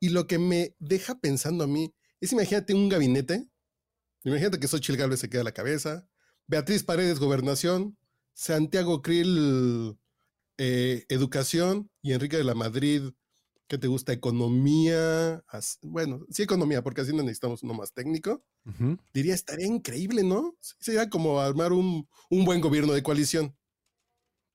Y 0.00 0.08
lo 0.08 0.26
que 0.26 0.38
me 0.38 0.74
deja 0.80 1.20
pensando 1.20 1.64
a 1.64 1.68
mí 1.68 1.94
es, 2.20 2.32
imagínate 2.32 2.74
un 2.74 2.88
gabinete, 2.88 3.48
imagínate 4.24 4.58
que 4.58 4.66
Xochitl 4.66 4.98
Gálvez 4.98 5.20
se 5.20 5.30
queda 5.30 5.42
a 5.42 5.44
la 5.44 5.52
cabeza, 5.52 6.08
Beatriz 6.48 6.82
Paredes, 6.82 7.20
gobernación, 7.20 7.96
Santiago 8.34 9.00
Krill, 9.00 9.96
eh, 10.58 11.06
educación, 11.08 11.90
y 12.02 12.12
Enrique 12.12 12.36
de 12.36 12.44
la 12.44 12.54
Madrid, 12.54 13.12
¿Qué 13.68 13.76
te 13.76 13.86
gusta? 13.86 14.14
Economía. 14.14 15.44
Bueno, 15.82 16.24
sí, 16.30 16.42
economía, 16.42 16.82
porque 16.82 17.02
así 17.02 17.14
no 17.14 17.22
necesitamos 17.22 17.62
uno 17.62 17.74
más 17.74 17.92
técnico. 17.92 18.42
Diría, 19.12 19.34
estaría 19.34 19.66
increíble, 19.66 20.24
¿no? 20.24 20.56
Sería 20.60 21.10
como 21.10 21.38
armar 21.38 21.72
un, 21.72 22.08
buen 22.30 22.62
gobierno 22.62 22.94
de 22.94 23.02
coalición. 23.02 23.54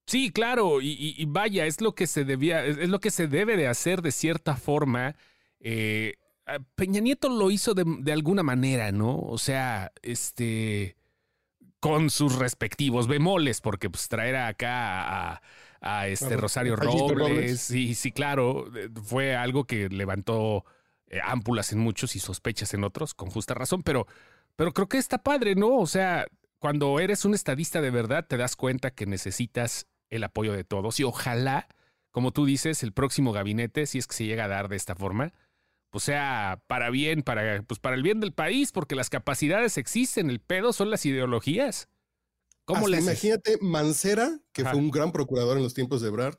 Sí, 0.08 0.32
claro, 0.32 0.82
y, 0.82 1.24
vaya, 1.28 1.68
es 1.68 1.80
lo 1.80 1.94
que 1.94 2.08
se 2.08 2.26
debía, 2.26 2.66
es, 2.66 2.90
lo 2.90 3.00
que 3.00 3.12
se 3.12 3.28
debe 3.28 3.56
de 3.56 3.68
hacer 3.68 4.02
de 4.02 4.12
cierta 4.12 4.56
forma. 4.56 5.16
Eh, 5.60 6.16
ah, 6.48 6.58
Peña 6.76 7.00
Nieto 7.00 7.30
lo 7.30 7.52
hizo 7.52 7.76
de, 7.76 7.86
de 8.00 8.12
alguna 8.12 8.42
manera, 8.42 8.92
¿no? 8.92 9.20
O 9.20 9.38
sea, 9.38 9.92
este 10.02 10.98
con 11.84 12.10
sus 12.10 12.38
respectivos 12.38 13.08
bemoles, 13.08 13.60
porque 13.60 13.90
pues 13.90 14.08
traer 14.08 14.38
acá 14.38 15.34
a, 15.34 15.42
a 15.84 16.08
este 16.08 16.38
Rosario 16.38 16.76
Robles, 16.78 17.62
sí, 17.62 17.94
sí, 17.94 18.12
claro, 18.12 18.72
fue 19.04 19.36
algo 19.36 19.66
que 19.66 19.90
levantó 19.90 20.66
eh, 21.08 21.20
ámpulas 21.22 21.74
en 21.74 21.80
muchos 21.80 22.16
y 22.16 22.20
sospechas 22.20 22.74
en 22.74 22.86
otros, 22.86 23.14
con 23.14 23.30
justa 23.30 23.54
razón, 23.54 23.84
pero, 23.84 24.08
pero 24.56 24.74
creo 24.74 24.88
que 24.88 24.98
está 24.98 25.18
padre, 25.18 25.56
¿no? 25.56 25.78
O 25.78 25.86
sea, 25.86 26.26
cuando 26.58 27.00
eres 27.02 27.26
un 27.26 27.34
estadista 27.34 27.82
de 27.82 27.92
verdad, 27.92 28.26
te 28.26 28.38
das 28.38 28.56
cuenta 28.56 28.92
que 28.92 29.06
necesitas 29.06 29.86
el 30.10 30.24
apoyo 30.24 30.54
de 30.54 30.64
todos 30.64 31.02
y 31.02 31.04
ojalá, 31.04 31.68
como 32.12 32.32
tú 32.32 32.46
dices, 32.46 32.82
el 32.82 32.94
próximo 32.94 33.34
gabinete, 33.34 33.86
si 33.86 33.98
es 33.98 34.08
que 34.08 34.16
se 34.16 34.26
llega 34.26 34.46
a 34.46 34.50
dar 34.50 34.70
de 34.70 34.78
esta 34.78 34.96
forma, 34.96 35.34
pues 35.90 36.06
sea 36.06 36.64
para 36.68 36.90
bien, 36.92 37.24
para, 37.24 37.62
pues 37.64 37.82
para 37.82 37.98
el 37.98 38.04
bien 38.04 38.22
del 38.22 38.32
país, 38.32 38.72
porque 38.72 38.96
las 38.96 39.10
capacidades 39.10 39.78
existen, 39.78 40.30
el 40.30 40.40
pedo 40.40 40.72
son 40.72 40.90
las 40.90 41.06
ideologías. 41.06 41.90
¿Cómo 42.66 42.88
le 42.88 43.00
Imagínate 43.00 43.58
Mancera, 43.62 44.40
que 44.54 44.64
fue 44.64 44.76
un 44.76 44.90
gran 44.90 45.12
procurador 45.12 45.58
en 45.58 45.64
los 45.64 45.74
tiempos 45.74 46.02
de 46.02 46.10
Brad, 46.10 46.36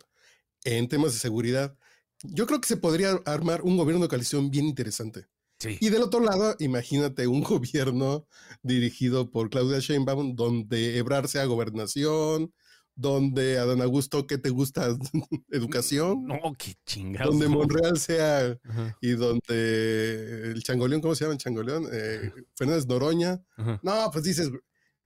en 0.64 0.88
temas 0.88 1.12
de 1.12 1.18
seguridad. 1.18 1.76
Yo 2.22 2.46
creo 2.46 2.60
que 2.60 2.68
se 2.68 2.78
podría 2.78 3.20
armar 3.26 3.62
un 3.62 3.76
gobierno 3.76 4.02
de 4.02 4.08
coalición 4.08 4.50
bien 4.50 4.66
interesante. 4.66 5.26
Sí. 5.58 5.76
Y 5.80 5.90
del 5.90 6.02
otro 6.02 6.20
lado, 6.20 6.56
imagínate 6.58 7.26
un 7.26 7.42
gobierno 7.42 8.26
dirigido 8.62 9.30
por 9.30 9.50
Claudia 9.50 9.78
Sheinbaum, 9.78 10.34
donde 10.34 10.98
Ebrard 10.98 11.28
sea 11.28 11.44
gobernación, 11.44 12.52
donde 12.96 13.58
Adán 13.58 13.82
Augusto, 13.82 14.26
¿qué 14.26 14.38
te 14.38 14.50
gusta? 14.50 14.96
¿Educación? 15.50 16.26
No, 16.26 16.38
qué 16.58 16.74
chingado. 16.86 17.30
Donde 17.30 17.48
Monreal 17.48 17.98
sea 17.98 18.58
y 19.00 19.10
donde 19.10 20.52
el 20.52 20.62
changoleón, 20.62 21.00
¿cómo 21.00 21.14
se 21.14 21.24
llama 21.24 21.34
el 21.34 21.40
changoleón? 21.40 21.88
Eh, 21.92 22.32
Fernández 22.54 22.86
Noroña. 22.86 23.42
No, 23.82 24.10
pues 24.12 24.24
dices, 24.24 24.50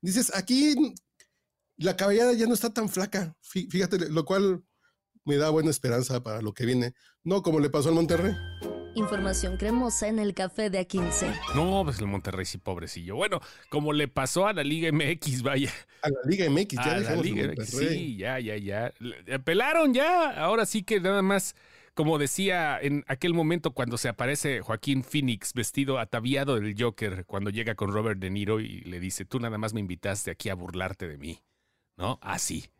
dices, 0.00 0.30
aquí 0.34 0.74
la 1.78 1.96
cabellera 1.96 2.32
ya 2.32 2.46
no 2.46 2.54
está 2.54 2.72
tan 2.72 2.88
flaca. 2.88 3.34
Fíjate, 3.40 4.10
lo 4.10 4.24
cual 4.24 4.62
me 5.24 5.36
da 5.36 5.50
buena 5.50 5.70
esperanza 5.70 6.22
para 6.22 6.42
lo 6.42 6.52
que 6.52 6.66
viene. 6.66 6.94
No 7.22 7.42
como 7.42 7.60
le 7.60 7.70
pasó 7.70 7.88
al 7.88 7.94
Monterrey. 7.94 8.34
Información 8.94 9.56
cremosa 9.56 10.08
en 10.08 10.18
el 10.18 10.34
café 10.34 10.70
de 10.70 10.80
A15. 10.80 11.54
No, 11.54 11.84
pues 11.84 12.00
el 12.00 12.08
Monterrey 12.08 12.44
sí, 12.44 12.58
pobrecillo. 12.58 13.14
Bueno, 13.14 13.40
como 13.68 13.92
le 13.92 14.08
pasó 14.08 14.46
a 14.46 14.52
la 14.52 14.64
Liga 14.64 14.90
MX, 14.90 15.42
vaya. 15.42 15.72
A 16.02 16.08
la 16.08 16.18
Liga 16.24 16.50
MX, 16.50 16.74
ya 16.74 16.94
a 16.94 16.98
la 16.98 17.16
Liga 17.16 17.52
Sí, 17.64 18.16
ya, 18.16 18.40
ya, 18.40 18.56
ya. 18.56 18.92
Pelaron 19.44 19.94
ya. 19.94 20.30
Ahora 20.30 20.66
sí 20.66 20.82
que 20.82 21.00
nada 21.00 21.22
más, 21.22 21.54
como 21.94 22.18
decía 22.18 22.80
en 22.80 23.04
aquel 23.06 23.34
momento 23.34 23.72
cuando 23.72 23.98
se 23.98 24.08
aparece 24.08 24.62
Joaquín 24.62 25.04
Phoenix 25.04 25.52
vestido 25.52 26.00
ataviado 26.00 26.58
del 26.58 26.74
Joker, 26.76 27.24
cuando 27.26 27.50
llega 27.50 27.76
con 27.76 27.92
Robert 27.92 28.18
De 28.18 28.30
Niro 28.30 28.58
y 28.58 28.80
le 28.80 28.98
dice, 28.98 29.24
tú 29.24 29.38
nada 29.38 29.58
más 29.58 29.74
me 29.74 29.80
invitaste 29.80 30.32
aquí 30.32 30.48
a 30.48 30.54
burlarte 30.54 31.06
de 31.06 31.18
mí. 31.18 31.40
¿No? 31.98 32.18
Así. 32.22 32.70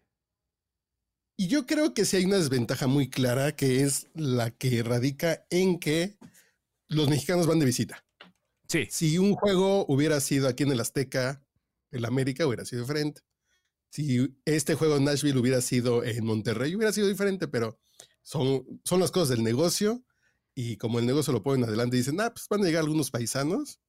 Y 1.37 1.49
yo 1.49 1.67
creo 1.67 1.93
que 1.93 2.05
sí 2.05 2.17
hay 2.17 2.25
una 2.25 2.39
desventaja 2.39 2.87
muy 2.87 3.11
clara 3.11 3.55
que 3.55 3.83
es 3.83 4.07
la 4.15 4.51
que 4.53 4.83
radica 4.83 5.45
en 5.51 5.79
que 5.79 6.17
los 6.89 7.09
mexicanos 7.09 7.47
van 7.47 7.59
de 7.59 7.67
visita. 7.67 8.05
Sí. 8.69 8.87
Si 8.91 9.19
un 9.19 9.35
juego 9.35 9.85
hubiera 9.87 10.21
sido 10.21 10.49
aquí 10.49 10.63
en 10.63 10.73
el 10.73 10.81
Azteca, 10.81 11.45
el 11.91 12.05
América 12.05 12.47
hubiera 12.47 12.65
sido 12.65 12.83
diferente. 12.83 13.23
Si 13.91 14.37
este 14.45 14.75
juego 14.75 14.97
en 14.97 15.05
Nashville 15.05 15.39
hubiera 15.39 15.61
sido 15.61 16.05
en 16.05 16.25
Monterrey, 16.25 16.75
hubiera 16.77 16.93
sido 16.93 17.09
diferente, 17.09 17.49
pero 17.49 17.79
son, 18.23 18.81
son 18.85 19.01
las 19.01 19.11
cosas 19.11 19.31
del 19.31 19.43
negocio. 19.43 20.05
Y 20.55 20.77
como 20.77 20.99
el 20.99 21.07
negocio 21.07 21.33
lo 21.33 21.43
ponen 21.43 21.65
adelante 21.65 21.97
y 21.97 22.01
dicen, 22.01 22.21
ah, 22.21 22.33
pues 22.33 22.47
van 22.49 22.63
a 22.63 22.67
llegar 22.67 22.83
algunos 22.83 23.11
paisanos, 23.11 23.81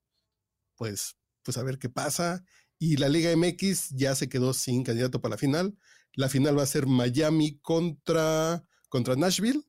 pues, 0.76 1.18
pues 1.44 1.58
a 1.58 1.64
ver 1.64 1.78
qué 1.78 1.90
pasa. 1.90 2.44
Y 2.80 2.98
la 2.98 3.10
Liga 3.10 3.36
MX 3.36 3.90
ya 3.90 4.16
se 4.16 4.30
quedó 4.30 4.54
sin 4.54 4.84
candidato 4.84 5.22
para 5.22 5.36
la 5.36 5.38
final. 5.38 5.78
La 6.14 6.30
final 6.30 6.58
va 6.58 6.64
a 6.64 6.68
ser 6.68 6.88
Miami 6.88 7.60
contra, 7.60 8.64
contra 8.88 9.16
Nashville. 9.16 9.62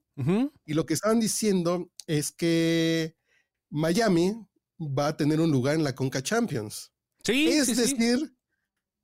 Y 0.67 0.75
lo 0.75 0.85
que 0.85 0.93
estaban 0.93 1.19
diciendo 1.19 1.91
es 2.07 2.31
que 2.31 3.17
Miami 3.71 4.35
va 4.79 5.09
a 5.09 5.17
tener 5.17 5.41
un 5.41 5.51
lugar 5.51 5.77
en 5.77 5.85
la 5.85 5.95
Conca 5.95 6.23
Champions. 6.23 6.93
Sí, 7.25 7.49
es 7.49 7.75
decir, 7.75 8.35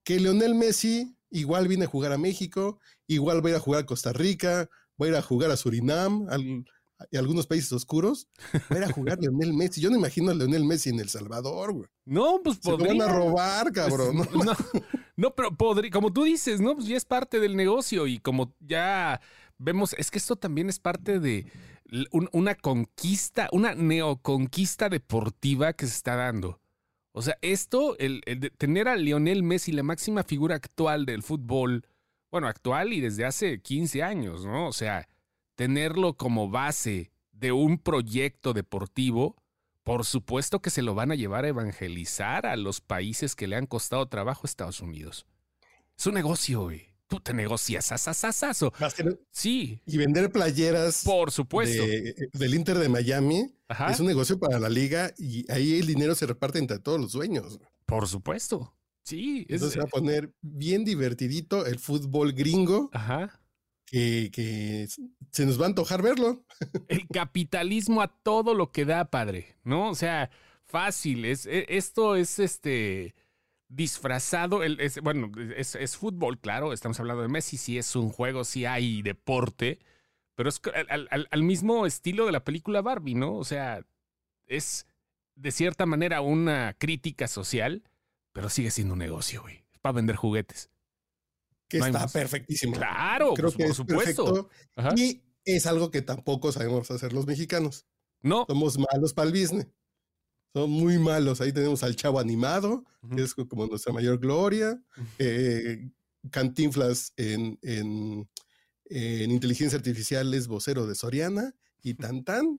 que 0.04 0.20
Leonel 0.20 0.54
Messi 0.54 1.16
igual 1.30 1.68
viene 1.68 1.84
a 1.84 1.88
jugar 1.88 2.12
a 2.12 2.18
México, 2.18 2.80
igual 3.06 3.44
va 3.44 3.48
a 3.48 3.50
ir 3.52 3.56
a 3.56 3.60
jugar 3.60 3.82
a 3.82 3.86
Costa 3.86 4.12
Rica, 4.12 4.68
va 5.00 5.06
a 5.06 5.08
ir 5.08 5.14
a 5.14 5.22
jugar 5.22 5.50
a 5.50 5.56
Surinam, 5.56 6.26
y 7.10 7.16
algunos 7.16 7.46
países 7.46 7.72
oscuros, 7.72 8.28
va 8.54 8.76
a 8.76 8.78
ir 8.78 8.84
a 8.84 8.92
jugar 8.92 9.18
Leonel 9.20 9.52
Messi. 9.52 9.80
Yo 9.80 9.90
no 9.90 9.96
imagino 9.96 10.30
a 10.30 10.34
Leonel 10.34 10.64
Messi 10.64 10.90
en 10.90 11.00
El 11.00 11.08
Salvador, 11.08 11.72
güey. 11.72 11.88
No, 12.04 12.40
pues 12.42 12.58
podría. 12.58 12.92
Se 12.92 12.98
van 12.98 13.08
a 13.08 13.12
robar, 13.12 13.72
pues, 13.72 13.74
cabrón. 13.74 14.28
no, 15.16 15.34
pero 15.34 15.56
podría, 15.56 15.90
como 15.90 16.12
tú 16.12 16.24
dices, 16.24 16.60
¿no? 16.60 16.74
Pues 16.74 16.86
ya 16.86 16.96
es 16.96 17.04
parte 17.04 17.40
del 17.40 17.56
negocio 17.56 18.06
y 18.06 18.18
como 18.18 18.54
ya 18.60 19.20
vemos, 19.58 19.94
es 19.98 20.10
que 20.10 20.18
esto 20.18 20.36
también 20.36 20.68
es 20.68 20.78
parte 20.78 21.20
de 21.20 21.46
una 22.10 22.54
conquista, 22.54 23.48
una 23.52 23.74
neoconquista 23.74 24.88
deportiva 24.88 25.72
que 25.72 25.86
se 25.86 25.94
está 25.94 26.16
dando. 26.16 26.60
O 27.12 27.22
sea, 27.22 27.38
esto, 27.40 27.96
el, 27.98 28.20
de 28.26 28.50
tener 28.50 28.88
a 28.88 28.96
Lionel 28.96 29.42
Messi, 29.42 29.72
la 29.72 29.82
máxima 29.82 30.22
figura 30.22 30.56
actual 30.56 31.06
del 31.06 31.22
fútbol, 31.22 31.86
bueno, 32.30 32.48
actual 32.48 32.92
y 32.92 33.00
desde 33.00 33.24
hace 33.24 33.60
15 33.60 34.02
años, 34.02 34.44
¿no? 34.44 34.68
O 34.68 34.72
sea, 34.72 35.08
tenerlo 35.56 36.16
como 36.16 36.48
base 36.48 37.10
de 37.32 37.52
un 37.52 37.78
proyecto 37.78 38.52
deportivo, 38.52 39.36
por 39.82 40.04
supuesto 40.04 40.60
que 40.60 40.70
se 40.70 40.82
lo 40.82 40.94
van 40.94 41.10
a 41.10 41.16
llevar 41.16 41.44
a 41.44 41.48
evangelizar 41.48 42.46
a 42.46 42.56
los 42.56 42.80
países 42.80 43.34
que 43.34 43.46
le 43.46 43.56
han 43.56 43.66
costado 43.66 44.06
trabajo 44.06 44.42
a 44.44 44.48
Estados 44.48 44.80
Unidos. 44.80 45.26
Es 45.98 46.06
un 46.06 46.14
negocio, 46.14 46.62
güey. 46.62 46.94
Tú 47.08 47.20
te 47.20 47.32
negocias, 47.32 47.92
asasasaso. 47.92 48.72
Sí. 49.30 49.80
Y 49.86 49.96
vender 49.96 50.30
playeras. 50.32 51.04
Por 51.04 51.30
supuesto. 51.30 51.84
del 51.84 52.54
Inter 52.54 52.78
de 52.78 52.88
Miami 52.88 53.54
es 53.88 54.00
un 54.00 54.06
negocio 54.06 54.40
para 54.40 54.58
la 54.58 54.68
liga 54.68 55.12
y 55.16 55.50
ahí 55.50 55.78
el 55.78 55.86
dinero 55.86 56.16
se 56.16 56.26
reparte 56.26 56.58
entre 56.58 56.80
todos 56.80 57.00
los 57.00 57.12
dueños. 57.12 57.60
Por 57.86 58.08
supuesto. 58.08 58.74
Sí. 59.04 59.46
Entonces 59.48 59.74
se 59.74 59.78
va 59.78 59.84
a 59.84 59.88
poner 59.88 60.32
bien 60.42 60.84
divertidito 60.84 61.64
el 61.64 61.78
fútbol 61.78 62.32
gringo. 62.32 62.90
Ajá 62.92 63.40
que, 63.86 64.88
se 65.30 65.46
nos 65.46 65.60
va 65.60 65.64
a 65.64 65.68
antojar 65.68 66.02
verlo. 66.02 66.44
El 66.88 67.06
capitalismo 67.08 68.02
a 68.02 68.08
todo 68.08 68.54
lo 68.54 68.72
que 68.72 68.84
da, 68.84 69.10
padre, 69.10 69.56
¿no? 69.64 69.90
O 69.90 69.94
sea, 69.94 70.30
fácil. 70.64 71.24
Es, 71.24 71.46
e, 71.46 71.66
esto 71.68 72.16
es 72.16 72.38
este 72.38 73.14
disfrazado. 73.68 74.62
El, 74.62 74.80
es, 74.80 75.00
bueno, 75.00 75.30
es, 75.56 75.96
fútbol, 75.96 76.38
claro. 76.38 76.72
Estamos 76.72 76.98
hablando 77.00 77.22
de 77.22 77.28
Messi. 77.28 77.56
Si 77.56 77.78
es 77.78 77.96
un 77.96 78.10
juego, 78.10 78.44
si 78.44 78.66
hay 78.66 79.02
deporte. 79.02 79.78
Pero 80.34 80.50
es 80.50 80.60
al, 80.88 81.28
al, 81.30 81.42
mismo 81.42 81.86
estilo 81.86 82.26
de 82.26 82.32
la 82.32 82.44
película 82.44 82.82
Barbie, 82.82 83.14
¿no? 83.14 83.36
O 83.36 83.44
sea, 83.44 83.86
es 84.46 84.86
de 85.34 85.50
cierta 85.50 85.86
manera 85.86 86.20
una 86.20 86.74
crítica 86.78 87.26
social, 87.26 87.84
pero 88.32 88.50
sigue 88.50 88.70
siendo 88.70 88.92
un 88.92 88.98
negocio, 88.98 89.40
güey. 89.40 89.64
Para 89.80 89.94
vender 89.94 90.16
juguetes 90.16 90.70
que 91.68 91.78
está 91.78 92.06
perfectísimo. 92.08 92.76
Claro, 92.76 93.34
creo 93.34 93.50
pues, 93.50 93.56
que 93.56 93.62
por 93.62 93.70
es 93.70 93.76
supuesto. 93.76 94.50
Y 94.96 95.22
es 95.44 95.66
algo 95.66 95.90
que 95.90 96.02
tampoco 96.02 96.52
sabemos 96.52 96.90
hacer 96.90 97.12
los 97.12 97.26
mexicanos. 97.26 97.86
No. 98.22 98.44
Somos 98.48 98.78
malos 98.78 99.14
para 99.14 99.28
el 99.28 99.40
business. 99.40 99.68
Son 100.52 100.70
muy 100.70 100.98
malos. 100.98 101.40
Ahí 101.40 101.52
tenemos 101.52 101.82
al 101.82 101.96
chavo 101.96 102.18
animado, 102.18 102.84
que 103.14 103.22
es 103.22 103.34
como 103.34 103.66
nuestra 103.66 103.92
mayor 103.92 104.18
gloria. 104.18 104.82
Eh, 105.18 105.90
Cantinflas 106.30 107.12
en, 107.16 107.58
en, 107.62 108.28
en, 108.86 109.30
inteligencia 109.30 109.78
artificial 109.78 110.32
es 110.34 110.48
vocero 110.48 110.86
de 110.86 110.94
Soriana 110.94 111.54
y 111.82 111.94
tan 111.94 112.24
tan. 112.24 112.58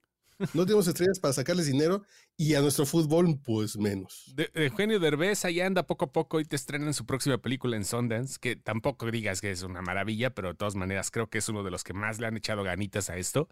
No 0.53 0.65
tenemos 0.65 0.87
estrellas 0.87 1.19
para 1.19 1.33
sacarles 1.33 1.65
dinero 1.65 2.03
y 2.35 2.53
a 2.53 2.61
nuestro 2.61 2.85
fútbol, 2.85 3.39
pues 3.43 3.77
menos. 3.77 4.31
De, 4.35 4.49
Eugenio 4.53 4.99
Derbez 4.99 5.45
ahí 5.45 5.61
anda 5.61 5.87
poco 5.87 6.05
a 6.05 6.11
poco 6.11 6.39
y 6.39 6.45
te 6.45 6.55
estrenan 6.55 6.93
su 6.93 7.05
próxima 7.05 7.39
película 7.39 7.75
en 7.75 7.85
Sundance, 7.85 8.37
que 8.39 8.55
tampoco 8.55 9.09
digas 9.09 9.41
que 9.41 9.51
es 9.51 9.63
una 9.63 9.81
maravilla, 9.81 10.35
pero 10.35 10.49
de 10.49 10.53
todas 10.55 10.75
maneras 10.75 11.09
creo 11.09 11.29
que 11.29 11.39
es 11.39 11.49
uno 11.49 11.63
de 11.63 11.71
los 11.71 11.83
que 11.83 11.93
más 11.93 12.19
le 12.19 12.27
han 12.27 12.37
echado 12.37 12.63
ganitas 12.63 13.09
a 13.09 13.17
esto. 13.17 13.49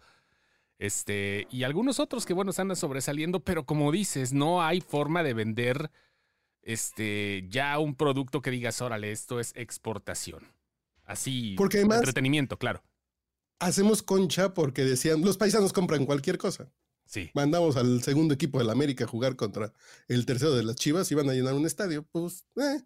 Este, 0.77 1.47
y 1.49 1.63
algunos 1.63 1.99
otros 1.99 2.25
que, 2.25 2.33
bueno, 2.33 2.51
están 2.51 2.75
sobresaliendo, 2.75 3.39
pero 3.39 3.65
como 3.65 3.91
dices, 3.91 4.33
no 4.33 4.61
hay 4.61 4.81
forma 4.81 5.23
de 5.23 5.33
vender 5.33 5.89
este, 6.61 7.45
ya 7.49 7.79
un 7.79 7.95
producto 7.95 8.41
que 8.41 8.51
digas, 8.51 8.81
órale, 8.81 9.11
esto 9.11 9.39
es 9.39 9.53
exportación. 9.55 10.43
Así, 11.03 11.55
Porque 11.57 11.77
además, 11.77 11.99
entretenimiento, 11.99 12.57
claro 12.57 12.83
hacemos 13.59 14.03
concha 14.03 14.53
porque 14.53 14.83
decían, 14.83 15.21
los 15.21 15.37
paisanos 15.37 15.73
compran 15.73 16.05
cualquier 16.05 16.37
cosa. 16.37 16.71
Sí. 17.05 17.29
Mandamos 17.33 17.77
al 17.77 18.01
segundo 18.01 18.33
equipo 18.33 18.57
de 18.57 18.65
la 18.65 18.71
América 18.71 19.05
a 19.05 19.07
jugar 19.07 19.35
contra 19.35 19.73
el 20.07 20.25
tercero 20.25 20.55
de 20.55 20.63
las 20.63 20.75
Chivas 20.75 21.11
y 21.11 21.15
van 21.15 21.29
a 21.29 21.33
llenar 21.33 21.53
un 21.53 21.65
estadio. 21.65 22.03
Pues, 22.11 22.45
eh. 22.57 22.81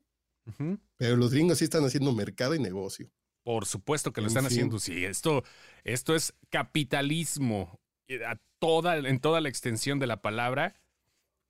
Pero 0.98 1.16
los 1.16 1.32
gringos 1.32 1.60
sí 1.60 1.64
están 1.66 1.86
haciendo 1.86 2.12
mercado 2.12 2.56
y 2.56 2.60
negocio. 2.60 3.12
Por 3.44 3.66
supuesto 3.66 4.12
que 4.12 4.22
lo 4.22 4.28
están 4.28 4.46
haciendo. 4.46 4.80
Sí, 4.80 5.06
esto, 5.06 5.44
esto 5.84 6.16
es 6.16 6.34
capitalismo. 6.50 7.80
a 8.26 8.38
toda, 8.60 8.98
en 8.98 9.20
toda 9.20 9.42
la 9.42 9.50
extensión 9.50 10.00
de 10.00 10.08
la 10.08 10.22
palabra. 10.22 10.76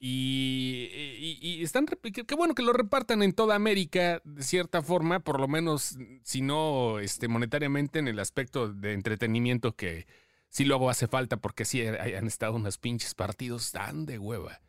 Y, 0.02 1.38
y, 1.42 1.62
están, 1.62 1.86
qué 1.86 2.36
bueno 2.36 2.56
que 2.56 2.62
lo 2.62 2.72
repartan 2.72 3.22
en 3.22 3.34
toda 3.34 3.56
América, 3.56 4.22
de 4.24 4.44
cierta 4.44 4.82
forma, 4.82 5.20
por 5.20 5.42
lo 5.42 5.50
menos, 5.50 5.98
si 6.24 6.42
no 6.42 7.00
este, 7.00 7.28
monetariamente, 7.28 8.00
en 8.00 8.08
el 8.08 8.20
aspecto 8.20 8.72
de 8.72 8.94
entretenimiento 8.94 9.76
que 9.76 10.08
sí 10.50 10.64
luego 10.64 10.90
hace 10.90 11.08
falta, 11.08 11.38
porque 11.38 11.66
sí 11.66 11.86
han 11.86 12.28
estado 12.28 12.56
unos 12.56 12.78
pinches 12.78 13.14
partidos 13.14 13.72
tan 13.72 14.06
de 14.06 14.20
hueva. 14.20 14.62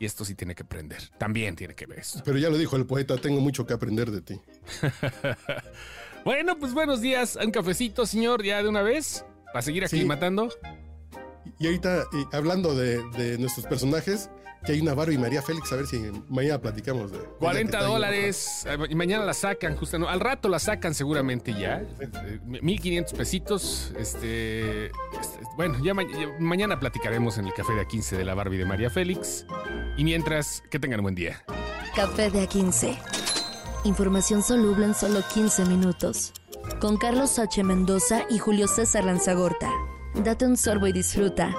Y 0.00 0.06
esto 0.06 0.24
sí 0.24 0.34
tiene 0.34 0.54
que 0.54 0.62
aprender. 0.62 1.10
También 1.18 1.56
tiene 1.56 1.74
que 1.74 1.86
ver 1.86 1.98
eso. 1.98 2.22
Pero 2.24 2.38
ya 2.38 2.50
lo 2.50 2.56
dijo 2.56 2.76
el 2.76 2.86
poeta, 2.86 3.16
tengo 3.16 3.40
mucho 3.40 3.66
que 3.66 3.74
aprender 3.74 4.10
de 4.10 4.22
ti. 4.22 4.40
bueno, 6.24 6.56
pues 6.56 6.72
buenos 6.72 7.00
días. 7.00 7.36
Un 7.36 7.50
cafecito, 7.50 8.06
señor, 8.06 8.44
ya 8.44 8.62
de 8.62 8.68
una 8.68 8.82
vez. 8.82 9.24
Para 9.46 9.62
seguir 9.62 9.84
aclimatando. 9.84 10.50
Y 11.58 11.66
ahorita, 11.66 12.04
hablando 12.32 12.74
de, 12.76 13.38
nuestros 13.38 13.66
personajes, 13.66 14.30
que 14.64 14.72
hay 14.72 14.80
una 14.80 14.94
Barbie 14.94 15.18
María 15.18 15.42
Félix, 15.42 15.72
a 15.72 15.76
ver 15.76 15.86
si 15.86 15.98
mañana 16.28 16.60
platicamos 16.60 17.12
de... 17.12 17.18
40 17.38 17.82
dólares, 17.82 18.66
eh, 18.66 18.76
y 18.88 18.94
mañana 18.94 19.24
la 19.24 19.34
sacan, 19.34 19.76
justo, 19.76 19.96
al 20.08 20.20
rato 20.20 20.48
la 20.48 20.58
sacan 20.58 20.94
seguramente 20.94 21.54
ya, 21.54 21.82
1500 22.44 23.12
pesitos, 23.14 23.92
este, 23.98 24.86
este 24.86 25.38
bueno, 25.56 25.82
ya, 25.82 25.94
mañana 26.38 26.78
platicaremos 26.78 27.38
en 27.38 27.46
el 27.46 27.54
café 27.54 27.72
de 27.74 27.86
A15 27.86 28.16
de 28.16 28.24
la 28.24 28.34
Barbie 28.34 28.58
de 28.58 28.64
María 28.64 28.90
Félix, 28.90 29.46
y 29.96 30.04
mientras, 30.04 30.62
que 30.70 30.78
tengan 30.78 31.00
un 31.00 31.04
buen 31.04 31.14
día. 31.14 31.44
Café 31.94 32.30
de 32.30 32.48
A15, 32.48 32.98
información 33.84 34.42
soluble 34.42 34.86
en 34.86 34.94
solo 34.94 35.20
15 35.34 35.64
minutos, 35.66 36.32
con 36.80 36.96
Carlos 36.96 37.38
H. 37.38 37.62
Mendoza 37.64 38.24
y 38.28 38.38
Julio 38.38 38.68
César 38.68 39.04
Lanzagorta. 39.04 39.70
Date 40.14 40.46
un 40.46 40.56
sorbo 40.56 40.86
y 40.86 40.92
disfruta. 40.92 41.54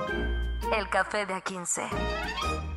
El 0.77 0.89
café 0.89 1.25
de 1.25 1.33
A15. 1.33 2.68